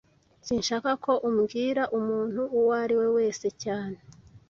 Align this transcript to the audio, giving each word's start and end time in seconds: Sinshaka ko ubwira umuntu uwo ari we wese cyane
Sinshaka 0.45 0.89
ko 1.03 1.11
ubwira 1.29 1.83
umuntu 1.99 2.41
uwo 2.57 2.71
ari 2.83 2.95
we 2.99 3.07
wese 3.17 3.47
cyane 3.63 3.97